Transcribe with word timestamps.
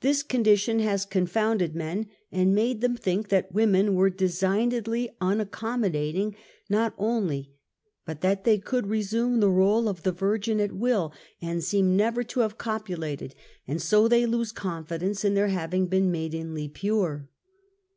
This 0.00 0.24
condition 0.24 0.80
has 0.80 1.04
confounded 1.06 1.76
men, 1.76 2.08
and 2.32 2.56
made 2.56 2.80
them 2.80 2.96
think 2.96 3.28
that 3.28 3.52
women 3.54 3.94
were 3.94 4.10
designedly 4.10 5.10
unaccom 5.20 5.78
modating 5.82 6.34
not 6.68 6.92
only, 6.98 7.52
but 8.04 8.20
that 8.20 8.42
they 8.42 8.58
could 8.58 8.90
assume 8.90 9.38
the 9.38 9.46
xole 9.46 9.86
of 9.88 10.02
the 10.02 10.10
virgin 10.10 10.58
at 10.58 10.72
will, 10.72 11.12
and 11.40 11.62
seem 11.62 11.94
never 11.96 12.24
to 12.24 12.40
have 12.40 12.58
■copulated, 12.58 13.32
and 13.64 13.80
so 13.80 14.08
they 14.08 14.26
lose 14.26 14.50
confidence 14.50 15.24
in 15.24 15.34
their 15.34 15.46
having 15.46 15.86
been 15.86 16.10
maidenly 16.10 16.66
pure. 16.66 17.28